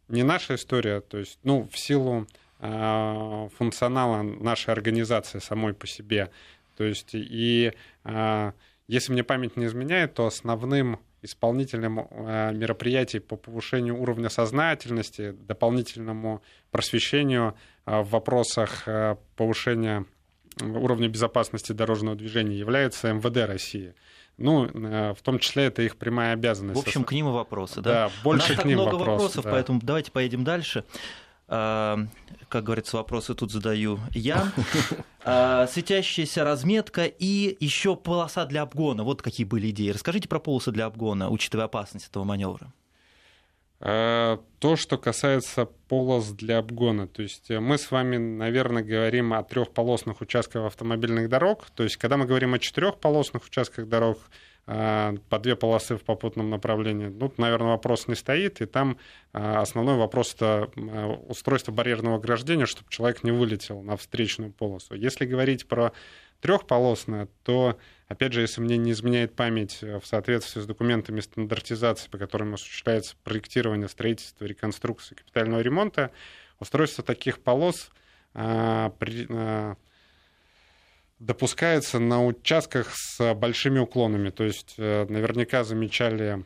не 0.09 0.23
наша 0.25 0.57
история, 0.57 1.00
то 1.00 1.18
есть, 1.18 1.38
ну, 1.45 1.68
в 1.71 1.78
силу 1.78 2.26
функционала 2.61 4.23
нашей 4.23 4.73
организации 4.73 5.38
самой 5.38 5.75
по 5.75 5.87
себе. 5.87 6.28
То 6.76 6.83
есть, 6.83 7.11
и 7.12 7.73
если 8.88 9.12
мне 9.12 9.23
память 9.23 9.57
не 9.57 9.66
изменяет, 9.66 10.14
то 10.14 10.26
основным 10.26 10.99
исполнителем 11.23 12.01
э, 12.01 12.53
мероприятий 12.53 13.19
по 13.19 13.37
повышению 13.37 14.01
уровня 14.01 14.29
сознательности, 14.29 15.33
дополнительному 15.33 16.43
просвещению 16.71 17.57
э, 17.87 18.01
в 18.01 18.11
вопросах 18.11 18.87
э, 18.87 19.17
повышения 19.37 20.05
уровня 20.61 21.09
безопасности 21.09 21.73
дорожного 21.73 22.17
движения 22.17 22.57
является 22.57 23.13
МВД 23.13 23.49
России. 23.49 23.95
Ну, 24.39 24.67
в 24.67 25.19
том 25.23 25.41
числе 25.41 25.65
это 25.65 25.83
их 25.83 25.97
прямая 25.97 26.33
обязанность. 26.33 26.81
В 26.81 26.87
общем, 26.87 27.05
к 27.05 27.13
ним 27.13 27.29
и 27.29 27.33
вопросы, 27.33 27.81
да? 27.81 28.07
Да, 28.07 28.11
больше 28.23 28.53
У 28.53 28.55
нас 28.55 28.63
к 28.63 28.65
ним 28.65 28.79
много 28.79 28.95
вопросов, 28.95 29.09
вопросов, 29.09 29.45
да. 29.45 29.51
поэтому 29.51 29.81
давайте 29.83 30.13
поедем 30.13 30.45
дальше. 30.45 30.85
А, 31.50 31.99
как 32.49 32.64
говорится, 32.64 32.99
вопросы 32.99 33.35
тут 33.35 33.50
задаю 33.50 33.99
я. 34.12 34.52
А, 35.25 35.67
светящаяся 35.71 36.45
разметка 36.45 37.07
и 37.07 37.57
еще 37.59 37.97
полоса 37.97 38.45
для 38.45 38.62
обгона. 38.62 39.02
Вот 39.02 39.23
какие 39.23 39.47
были 39.47 39.71
идеи. 39.71 39.90
Расскажите 39.90 40.28
про 40.28 40.40
полосы 40.40 40.73
для 40.73 40.85
обгона, 40.87 41.31
учитывая 41.31 41.64
опасность 41.64 42.09
этого 42.09 42.25
маневра. 42.25 42.73
А, 43.81 44.40
то, 44.59 44.76
что 44.76 44.99
касается 44.99 45.67
полос 45.88 46.28
для 46.31 46.59
обгона, 46.59 47.07
то 47.07 47.23
есть 47.23 47.50
э, 47.50 47.61
мы 47.61 47.78
с 47.78 47.90
вами, 47.90 48.17
наверное, 48.17 48.83
говорим 48.83 49.33
о 49.33 49.43
трехполосных 49.43 50.21
участках 50.21 50.67
автомобильных 50.67 51.28
дорог. 51.28 51.71
То 51.71 51.85
есть, 51.85 51.97
когда 51.97 52.17
мы 52.17 52.26
говорим 52.26 52.55
о 52.55 52.59
четырехполосных 52.59 53.45
участках 53.45 53.88
дорог, 53.88 54.19
по 54.69 55.39
две 55.39 55.57
полосы 55.57 55.97
в 55.97 56.03
попутном 56.03 56.51
направлении, 56.51 57.07
ну, 57.07 57.33
наверное, 57.39 57.69
вопрос 57.69 58.07
не 58.07 58.15
стоит. 58.15 58.61
И 58.61 58.67
там 58.67 58.99
а, 59.33 59.63
основной 59.63 59.97
вопрос— 59.97 60.35
это 60.37 60.71
а, 60.77 61.07
устройство 61.29 61.73
барьерного 61.73 62.17
ограждения, 62.17 62.67
чтобы 62.67 62.91
человек 62.91 63.25
не 63.25 63.31
вылетел 63.31 63.81
на 63.81 63.97
встречную 63.97 64.53
полосу. 64.53 64.95
Если 64.95 65.25
говорить 65.25 65.67
про 65.67 65.93
трехполосное, 66.43 67.29
то, 67.45 67.79
опять 68.09 68.35
же, 68.35 68.43
если 68.43 68.61
мне 68.61 68.77
не 68.77 68.93
изменяет 68.93 69.35
память 69.35 69.81
в 69.81 70.03
соответствии 70.05 70.61
с 70.61 70.67
документами 70.67 71.21
стандартизации, 71.21 72.11
по 72.11 72.19
которым 72.19 72.53
осуществляется 72.53 73.17
проектирование, 73.25 73.89
строительство, 73.89 74.45
реконструкция, 74.45 75.17
капитального 75.17 75.61
ремонта, 75.61 76.11
устройство 76.61 77.03
таких 77.03 77.39
полос 77.39 77.91
при, 78.35 79.27
допускается 81.19 81.99
на 81.99 82.25
участках 82.25 82.91
с 82.95 83.35
большими 83.35 83.79
уклонами. 83.79 84.31
То 84.31 84.45
есть 84.45 84.75
э, 84.79 85.07
наверняка 85.09 85.65
замечали 85.65 86.45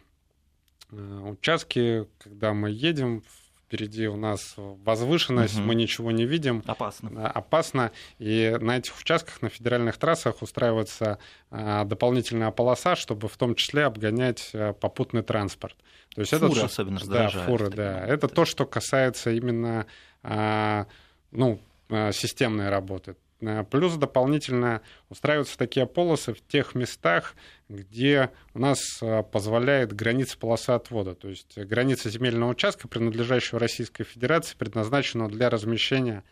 э, 0.90 1.18
участки, 1.30 2.06
когда 2.18 2.54
мы 2.54 2.70
едем, 2.70 3.22
впереди 3.66 4.06
у 4.06 4.16
нас 4.16 4.54
возвышенность, 4.56 5.58
угу. 5.58 5.64
мы 5.68 5.74
ничего 5.74 6.10
не 6.10 6.26
видим. 6.26 6.62
Опасно. 6.66 7.10
Э, 7.18 7.26
опасно. 7.26 7.92
И 8.18 8.56
на 8.60 8.78
этих 8.78 8.98
участках, 8.98 9.42
на 9.42 9.50
федеральных 9.50 9.98
трассах 9.98 10.42
устраивается 10.42 11.18
дополнительная 11.50 12.50
полоса, 12.50 12.96
чтобы 12.96 13.28
в 13.28 13.36
том 13.36 13.54
числе 13.54 13.84
обгонять 13.84 14.52
попутный 14.80 15.22
транспорт. 15.22 15.76
То 16.14 16.20
есть 16.22 16.32
фуры 16.32 16.52
это, 16.52 16.64
особенно 16.64 17.00
Да, 17.00 17.28
фуры, 17.28 17.70
да. 17.70 18.06
Это 18.06 18.28
то, 18.28 18.44
что 18.44 18.66
касается 18.66 19.30
именно 19.30 19.86
ну, 20.22 21.60
системной 21.88 22.68
работы. 22.68 23.16
Э, 23.42 23.64
плюс 23.68 23.94
дополнительно 23.96 24.82
устраиваются 25.08 25.58
такие 25.58 25.86
полосы 25.86 26.32
в 26.32 26.46
тех 26.46 26.74
местах, 26.74 27.34
где 27.68 28.30
у 28.54 28.60
нас 28.60 29.02
э, 29.02 29.22
позволяет 29.24 29.92
граница 29.92 30.38
полосы 30.38 30.70
отвода. 30.70 31.14
То 31.14 31.28
есть 31.28 31.58
граница 31.58 32.08
земельного 32.08 32.50
участка, 32.50 32.88
принадлежащего 32.88 33.58
Российской 33.58 34.04
Федерации, 34.04 34.56
предназначена 34.56 35.28
для 35.28 35.50
размещения 35.50 36.24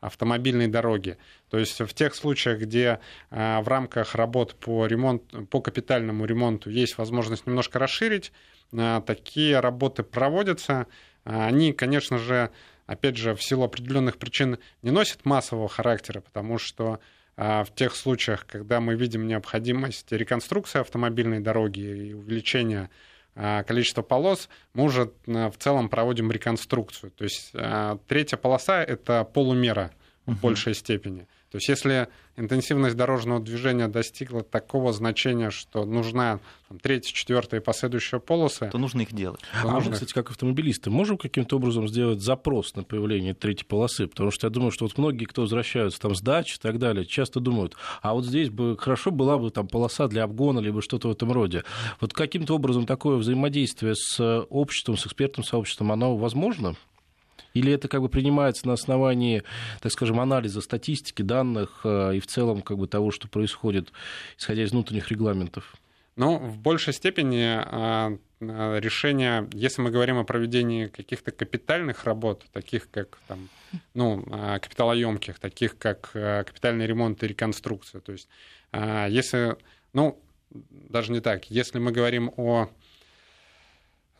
автомобильной 0.00 0.68
дороги. 0.68 1.16
То 1.48 1.58
есть 1.58 1.80
в 1.80 1.94
тех 1.94 2.14
случаях, 2.14 2.60
где 2.60 3.00
э, 3.30 3.60
в 3.60 3.68
рамках 3.68 4.14
работ 4.14 4.54
по, 4.54 4.86
ремонт, 4.86 5.22
по 5.50 5.60
капитальному 5.60 6.24
ремонту 6.24 6.70
есть 6.70 6.98
возможность 6.98 7.46
немножко 7.46 7.78
расширить, 7.78 8.32
такие 9.06 9.60
работы 9.60 10.02
проводятся. 10.02 10.88
Они, 11.22 11.72
конечно 11.72 12.18
же, 12.18 12.50
опять 12.86 13.16
же, 13.16 13.34
в 13.34 13.42
силу 13.42 13.64
определенных 13.64 14.16
причин 14.18 14.58
не 14.82 14.90
носит 14.90 15.24
массового 15.24 15.68
характера, 15.68 16.20
потому 16.20 16.58
что 16.58 17.00
в 17.36 17.66
тех 17.74 17.96
случаях, 17.96 18.46
когда 18.46 18.80
мы 18.80 18.94
видим 18.94 19.26
необходимость 19.26 20.12
реконструкции 20.12 20.80
автомобильной 20.80 21.40
дороги 21.40 21.80
и 21.80 22.12
увеличения 22.12 22.90
количества 23.34 24.02
полос, 24.02 24.48
мы 24.74 24.84
уже 24.84 25.10
в 25.26 25.54
целом 25.58 25.88
проводим 25.88 26.30
реконструкцию. 26.30 27.10
То 27.10 27.24
есть 27.24 27.52
третья 28.06 28.36
полоса— 28.36 28.84
это 28.84 29.24
полумера 29.24 29.90
в 30.26 30.40
большей 30.40 30.74
степени. 30.74 31.26
То 31.54 31.58
есть 31.58 31.68
если 31.68 32.08
интенсивность 32.36 32.96
дорожного 32.96 33.38
движения 33.38 33.86
достигла 33.86 34.42
такого 34.42 34.92
значения, 34.92 35.50
что 35.50 35.84
нужна 35.84 36.40
там, 36.68 36.80
третья, 36.80 37.14
четвертая 37.14 37.60
и 37.60 37.62
последующая 37.62 38.18
полосы, 38.18 38.70
то 38.72 38.78
нужно 38.78 39.02
их 39.02 39.12
делать. 39.12 39.38
А 39.62 39.78
мы, 39.78 39.92
кстати, 39.92 40.12
как 40.12 40.30
автомобилисты, 40.30 40.90
можем 40.90 41.16
каким-то 41.16 41.58
образом 41.58 41.86
сделать 41.86 42.20
запрос 42.20 42.74
на 42.74 42.82
появление 42.82 43.34
третьей 43.34 43.66
полосы? 43.66 44.08
Потому 44.08 44.32
что 44.32 44.48
я 44.48 44.50
думаю, 44.50 44.72
что 44.72 44.86
вот 44.86 44.98
многие, 44.98 45.26
кто 45.26 45.42
возвращаются 45.42 46.00
там 46.00 46.16
с 46.16 46.20
дач 46.20 46.56
и 46.56 46.58
так 46.58 46.80
далее, 46.80 47.06
часто 47.06 47.38
думают, 47.38 47.76
а 48.02 48.14
вот 48.14 48.24
здесь 48.24 48.50
бы 48.50 48.76
хорошо 48.76 49.12
была 49.12 49.38
бы 49.38 49.52
там 49.52 49.68
полоса 49.68 50.08
для 50.08 50.24
обгона, 50.24 50.58
либо 50.58 50.82
что-то 50.82 51.06
в 51.06 51.12
этом 51.12 51.30
роде. 51.30 51.62
Вот 52.00 52.14
каким-то 52.14 52.56
образом 52.56 52.84
такое 52.84 53.16
взаимодействие 53.16 53.94
с 53.94 54.44
обществом, 54.50 54.96
с 54.96 55.06
экспертным 55.06 55.44
сообществом, 55.44 55.92
оно 55.92 56.16
возможно? 56.16 56.74
Или 57.54 57.72
это 57.72 57.88
как 57.88 58.02
бы 58.02 58.08
принимается 58.08 58.66
на 58.66 58.74
основании, 58.74 59.42
так 59.80 59.92
скажем, 59.92 60.20
анализа 60.20 60.60
статистики, 60.60 61.22
данных 61.22 61.80
э, 61.84 62.16
и 62.16 62.20
в 62.20 62.26
целом 62.26 62.62
как 62.62 62.78
бы 62.78 62.88
того, 62.88 63.12
что 63.12 63.28
происходит, 63.28 63.92
исходя 64.36 64.64
из 64.64 64.72
внутренних 64.72 65.10
регламентов? 65.10 65.74
Ну, 66.16 66.36
в 66.36 66.58
большей 66.58 66.92
степени 66.92 67.44
а, 67.44 68.16
а, 68.40 68.78
решение, 68.78 69.48
если 69.52 69.82
мы 69.82 69.90
говорим 69.90 70.18
о 70.18 70.24
проведении 70.24 70.86
каких-то 70.86 71.30
капитальных 71.30 72.04
работ, 72.04 72.44
таких 72.52 72.90
как 72.90 73.18
там, 73.26 73.48
ну, 73.94 74.22
капиталоемких, 74.24 75.38
таких 75.38 75.78
как 75.78 76.10
капитальный 76.12 76.86
ремонт 76.86 77.22
и 77.22 77.26
реконструкция, 77.26 78.00
то 78.00 78.12
есть 78.12 78.28
если, 78.72 79.56
ну, 79.92 80.20
даже 80.50 81.10
не 81.10 81.20
так, 81.20 81.50
если 81.50 81.80
мы 81.80 81.90
говорим 81.90 82.32
о 82.36 82.68
Э, 82.68 82.93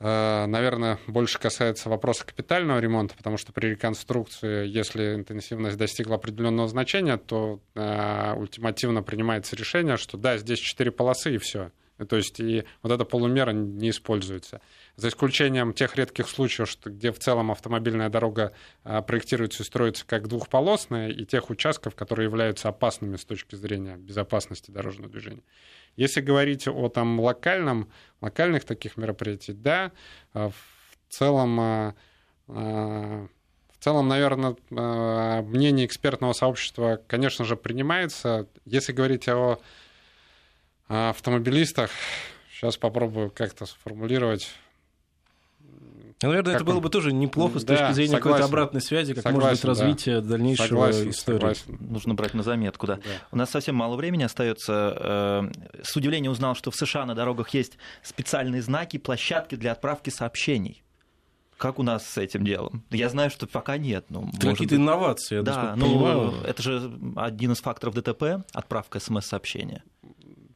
наверное, 0.00 0.98
больше 1.06 1.38
касается 1.38 1.88
вопроса 1.88 2.26
капитального 2.26 2.78
ремонта, 2.78 3.14
потому 3.16 3.36
что 3.36 3.52
при 3.52 3.68
реконструкции, 3.68 4.66
если 4.66 5.14
интенсивность 5.14 5.76
достигла 5.76 6.16
определенного 6.16 6.68
значения, 6.68 7.16
то 7.16 7.60
э, 7.74 8.34
ультимативно 8.36 9.02
принимается 9.02 9.56
решение, 9.56 9.96
что 9.96 10.18
да, 10.18 10.36
здесь 10.36 10.58
четыре 10.58 10.90
полосы 10.90 11.36
и 11.36 11.38
все. 11.38 11.70
То 11.96 12.16
есть 12.16 12.40
и 12.40 12.64
вот 12.82 12.90
эта 12.90 13.04
полумера 13.04 13.52
не 13.52 13.90
используется. 13.90 14.60
За 14.96 15.08
исключением 15.08 15.72
тех 15.72 15.94
редких 15.96 16.28
случаев, 16.28 16.68
что, 16.68 16.90
где 16.90 17.12
в 17.12 17.20
целом 17.20 17.52
автомобильная 17.52 18.08
дорога 18.08 18.52
э, 18.84 19.00
проектируется 19.02 19.62
и 19.62 19.66
строится 19.66 20.04
как 20.04 20.26
двухполосная, 20.26 21.10
и 21.10 21.24
тех 21.24 21.50
участков, 21.50 21.94
которые 21.94 22.24
являются 22.26 22.68
опасными 22.68 23.16
с 23.16 23.24
точки 23.24 23.54
зрения 23.54 23.96
безопасности 23.96 24.72
дорожного 24.72 25.08
движения. 25.08 25.42
Если 25.96 26.20
говорить 26.20 26.66
о 26.66 26.88
там, 26.88 27.20
локальном, 27.20 27.88
локальных 28.20 28.64
таких 28.64 28.96
мероприятиях, 28.96 29.58
да, 29.58 29.92
а, 30.32 30.50
в 30.50 30.98
целом, 31.08 31.60
а, 31.60 31.94
а, 32.48 33.28
в 33.70 33.84
целом, 33.84 34.08
наверное, 34.08 34.56
мнение 35.42 35.84
экспертного 35.84 36.32
сообщества, 36.32 37.00
конечно 37.06 37.44
же, 37.44 37.54
принимается. 37.54 38.48
Если 38.64 38.92
говорить 38.92 39.28
о 39.28 39.60
автомобилистах, 40.88 41.90
сейчас 42.52 42.76
попробую 42.76 43.30
как-то 43.30 43.66
сформулировать. 43.66 44.48
Ну, 46.22 46.30
наверное, 46.30 46.52
как 46.54 46.62
это 46.62 46.70
было 46.70 46.80
бы 46.80 46.88
тоже 46.88 47.12
неплохо 47.12 47.58
с 47.58 47.64
да, 47.64 47.76
точки 47.76 47.92
зрения 47.92 48.16
какой-то 48.16 48.44
обратной 48.44 48.80
связи, 48.80 49.12
как 49.12 49.24
согласен, 49.24 49.48
может 49.48 49.60
быть 49.60 49.64
развитие 49.64 50.20
да. 50.20 50.28
дальнейшего 50.28 50.66
согласен, 50.66 51.10
истории. 51.10 51.38
Согласен. 51.38 51.78
Нужно 51.80 52.14
брать 52.14 52.34
на 52.34 52.42
заметку, 52.42 52.86
да. 52.86 52.96
да. 52.96 53.02
У 53.30 53.36
нас 53.36 53.50
совсем 53.50 53.74
мало 53.74 53.96
времени 53.96 54.22
остается. 54.22 55.50
Э, 55.52 55.82
с 55.82 55.94
удивлением 55.96 56.32
узнал, 56.32 56.54
что 56.54 56.70
в 56.70 56.76
США 56.76 57.04
на 57.04 57.14
дорогах 57.14 57.50
есть 57.50 57.76
специальные 58.02 58.62
знаки, 58.62 58.96
площадки 58.96 59.56
для 59.56 59.72
отправки 59.72 60.10
сообщений. 60.10 60.82
Как 61.58 61.78
у 61.78 61.82
нас 61.82 62.06
с 62.06 62.18
этим 62.18 62.44
делом? 62.44 62.84
Я 62.90 63.08
знаю, 63.08 63.30
что 63.30 63.46
пока 63.46 63.76
нет. 63.76 64.06
Ну, 64.08 64.30
Какие-то 64.40 64.76
инновации, 64.76 65.36
я 65.36 65.42
да, 65.42 65.74
ну, 65.76 65.86
понимаю. 65.86 66.34
это 66.44 66.62
же 66.62 66.98
один 67.16 67.52
из 67.52 67.60
факторов 67.60 67.94
ДТП, 67.94 68.44
отправка 68.52 68.98
смс-сообщения. 68.98 69.82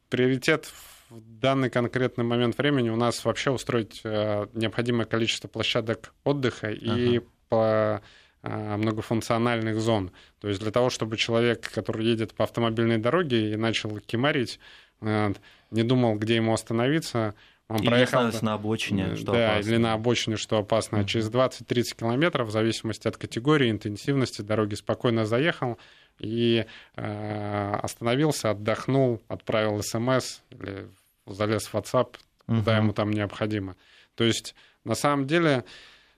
Приоритет 0.09 0.65
в 1.09 1.21
данный 1.39 1.69
конкретный 1.69 2.23
момент 2.23 2.57
времени 2.57 2.89
у 2.89 2.95
нас 2.95 3.23
вообще 3.25 3.51
устроить 3.51 4.01
э, 4.03 4.47
необходимое 4.53 5.05
количество 5.05 5.47
площадок 5.47 6.13
отдыха 6.23 6.67
ага. 6.67 6.75
и 6.75 7.21
по 7.49 8.01
э, 8.43 8.75
многофункциональных 8.77 9.79
зон. 9.79 10.11
То 10.39 10.47
есть 10.47 10.61
для 10.61 10.71
того, 10.71 10.89
чтобы 10.89 11.17
человек, 11.17 11.71
который 11.71 12.05
едет 12.05 12.33
по 12.33 12.43
автомобильной 12.43 12.97
дороге 12.97 13.51
и 13.51 13.55
начал 13.55 13.99
кемарить, 13.99 14.59
э, 15.01 15.33
не 15.71 15.83
думал, 15.83 16.15
где 16.15 16.35
ему 16.35 16.53
остановиться, 16.53 17.35
он 17.69 17.77
или 17.77 17.87
проехал 17.87 18.31
на 18.41 18.53
обочине, 18.55 19.15
что 19.15 19.31
да, 19.31 19.53
опасно. 19.53 19.69
или 19.69 19.77
на 19.77 19.93
обочине, 19.93 20.37
что 20.37 20.57
опасно. 20.57 20.97
Uh-huh. 20.97 21.05
Через 21.05 21.29
20-30 21.29 21.83
километров, 21.97 22.47
в 22.47 22.51
зависимости 22.51 23.07
от 23.07 23.17
категории, 23.17 23.69
интенсивности 23.69 24.41
дороги, 24.41 24.73
спокойно 24.73 25.25
заехал 25.25 25.77
и 26.17 26.65
э, 26.95 27.73
остановился, 27.81 28.49
отдохнул, 28.49 29.21
отправил 29.27 29.81
смс 29.83 30.41
или 30.49 30.89
залез 31.27 31.67
в 31.67 31.75
WhatsApp, 31.75 32.15
куда 32.47 32.77
ему 32.77 32.91
там 32.93 33.11
необходимо. 33.11 33.75
То 34.15 34.23
есть, 34.23 34.55
на 34.83 34.95
самом 34.95 35.27
деле, 35.27 35.63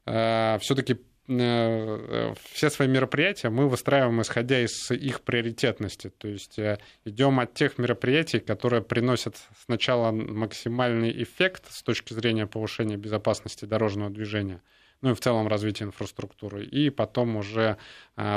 э, 0.06 0.58
все-таки 0.62 1.02
все 1.38 2.70
свои 2.70 2.88
мероприятия 2.88 3.50
мы 3.50 3.70
выстраиваем 3.70 4.22
исходя 4.22 4.60
из 4.60 4.92
их 4.92 5.22
приоритетности. 5.22 6.10
То 6.10 6.28
есть 6.28 6.60
э, 6.60 6.80
идем 7.06 7.40
от 7.40 7.54
тех 7.54 7.78
мероприятий, 7.78 8.40
которые 8.40 8.82
приносят 8.82 9.38
сначала 9.66 10.12
максимальный 10.12 11.24
эффект 11.24 11.72
с 11.72 11.84
точки 11.84 12.14
зрения 12.14 12.48
повышения 12.48 12.98
безопасности 12.98 13.66
дорожного 13.66 14.10
движения, 14.10 14.62
ну 15.02 15.12
и 15.12 15.14
в 15.14 15.20
целом 15.22 15.48
развития 15.48 15.86
инфраструктуры, 15.86 16.66
и 16.66 16.90
потом 16.90 17.36
уже 17.36 17.78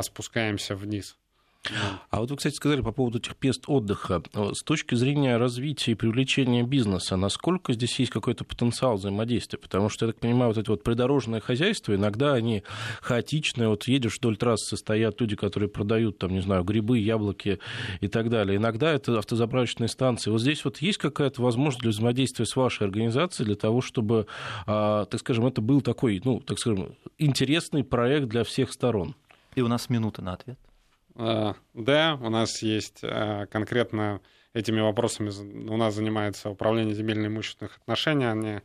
спускаемся 0.02 0.76
вниз. 0.76 1.16
А 2.11 2.20
вот 2.20 2.31
вы, 2.31 2.37
кстати, 2.37 2.55
сказали 2.55 2.81
по 2.81 2.92
поводу 2.92 3.18
этих 3.18 3.35
мест 3.42 3.64
отдыха. 3.66 4.22
С 4.35 4.62
точки 4.62 4.94
зрения 4.94 5.37
развития 5.37 5.92
и 5.92 5.94
привлечения 5.94 6.62
бизнеса, 6.62 7.16
насколько 7.16 7.72
здесь 7.72 7.98
есть 7.98 8.12
какой-то 8.12 8.44
потенциал 8.44 8.96
взаимодействия? 8.96 9.59
Потому 9.59 9.88
что, 9.88 10.07
я 10.07 10.12
так 10.12 10.20
понимаю, 10.20 10.48
вот 10.48 10.59
это 10.59 10.70
вот 10.70 10.83
придорожное 10.83 11.40
хозяйство, 11.40 11.94
иногда 11.94 12.35
они 12.35 12.62
хаотичные. 13.00 13.68
Вот 13.68 13.88
едешь 13.88 14.18
вдоль 14.18 14.37
трассы, 14.37 14.77
стоят 14.77 15.20
люди, 15.20 15.37
которые 15.37 15.68
продают, 15.68 16.18
там, 16.18 16.33
не 16.33 16.40
знаю, 16.40 16.64
грибы, 16.64 16.98
яблоки 16.98 17.59
и 18.00 18.09
так 18.09 18.31
далее. 18.31 18.57
Иногда 18.57 18.92
это 18.92 19.18
автозаправочные 19.18 19.88
станции. 19.88 20.31
Вот 20.31 20.40
здесь 20.40 20.64
вот 20.64 20.79
есть 20.79 20.98
какая-то 20.98 21.42
возможность 21.42 21.81
для 21.81 21.90
взаимодействия 21.90 22.46
с 22.46 22.57
вашей 22.57 22.85
организацией 22.85 23.46
для 23.46 23.57
того, 23.57 23.81
чтобы, 23.81 24.27
а, 24.66 25.07
так 25.07 25.20
скажем, 25.20 25.46
это 25.46 25.61
был 25.61 25.81
такой, 25.81 26.20
ну, 26.24 26.40
так 26.40 26.59
скажем, 26.59 26.94
интересный 27.18 27.85
проект 27.85 28.29
для 28.29 28.44
всех 28.44 28.72
сторон? 28.72 29.14
И 29.55 29.61
у 29.61 29.68
нас 29.68 29.88
минута 29.88 30.22
на 30.22 30.33
ответ. 30.33 30.59
А, 31.16 31.55
да, 31.74 32.18
у 32.20 32.29
нас 32.29 32.62
есть 32.62 33.00
а, 33.03 33.46
конкретно 33.46 34.20
этими 34.53 34.81
вопросами 34.81 35.31
у 35.68 35.77
нас 35.77 35.94
занимается 35.94 36.48
управление 36.48 36.94
земельно-имущественных 36.94 37.77
отношений. 37.79 38.31
Они 38.31 38.61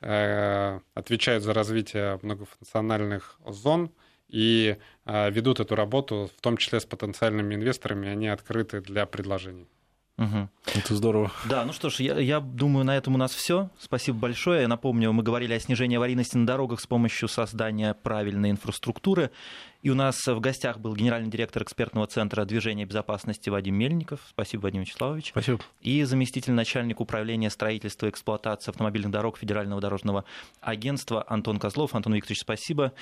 э, 0.00 0.80
отвечают 0.94 1.44
за 1.44 1.52
развитие 1.52 2.18
многофункциональных 2.22 3.38
зон 3.46 3.90
и 4.28 4.78
ведут 5.04 5.60
эту 5.60 5.74
работу, 5.74 6.30
в 6.34 6.40
том 6.40 6.56
числе 6.56 6.80
с 6.80 6.86
потенциальными 6.86 7.54
инвесторами. 7.54 8.08
Они 8.08 8.28
открыты 8.28 8.80
для 8.80 9.04
предложений. 9.04 9.68
Угу. 10.18 10.48
Это 10.74 10.94
здорово. 10.96 11.30
Да, 11.48 11.64
ну 11.64 11.72
что 11.72 11.90
ж, 11.90 12.00
я, 12.00 12.18
я 12.18 12.40
думаю, 12.40 12.84
на 12.84 12.96
этом 12.96 13.14
у 13.14 13.18
нас 13.18 13.32
все. 13.32 13.70
Спасибо 13.78 14.18
большое. 14.18 14.62
Я 14.62 14.68
напомню, 14.68 15.12
мы 15.12 15.22
говорили 15.22 15.54
о 15.54 15.60
снижении 15.60 15.96
аварийности 15.96 16.36
на 16.36 16.44
дорогах 16.44 16.80
с 16.80 16.86
помощью 16.86 17.28
создания 17.28 17.94
правильной 17.94 18.50
инфраструктуры. 18.50 19.30
И 19.80 19.90
у 19.90 19.94
нас 19.94 20.26
в 20.26 20.40
гостях 20.40 20.80
был 20.80 20.96
генеральный 20.96 21.30
директор 21.30 21.62
экспертного 21.62 22.08
центра 22.08 22.44
движения 22.44 22.84
безопасности 22.84 23.48
Вадим 23.48 23.76
Мельников. 23.76 24.20
Спасибо, 24.28 24.62
Вадим 24.62 24.80
Вячеславович. 24.80 25.28
Спасибо. 25.28 25.60
И 25.82 26.02
заместитель 26.02 26.52
начальника 26.52 27.02
управления 27.02 27.48
строительства 27.48 28.06
и 28.06 28.10
эксплуатации 28.10 28.70
автомобильных 28.72 29.12
дорог 29.12 29.38
Федерального 29.38 29.80
дорожного 29.80 30.24
агентства 30.60 31.24
Антон 31.28 31.60
Козлов. 31.60 31.94
Антон 31.94 32.14
Викторович, 32.14 32.40
спасибо. 32.40 32.92